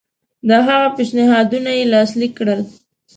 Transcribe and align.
د 0.47 0.49
هغه 0.67 0.87
پېشنهادونه 0.97 1.69
یې 1.77 1.85
لاسلیک 1.93 2.31
کړل. 2.39 2.61